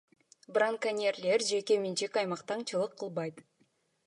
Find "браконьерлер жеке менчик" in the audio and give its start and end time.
0.55-2.19